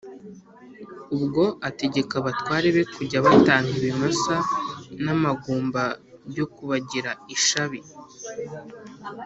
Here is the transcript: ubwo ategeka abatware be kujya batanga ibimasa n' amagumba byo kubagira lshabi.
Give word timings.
ubwo 1.15 1.43
ategeka 1.69 2.13
abatware 2.17 2.67
be 2.75 2.83
kujya 2.95 3.19
batanga 3.25 3.71
ibimasa 3.79 4.35
n' 5.03 5.09
amagumba 5.15 5.83
byo 6.29 6.45
kubagira 6.53 7.11
lshabi. 7.37 7.79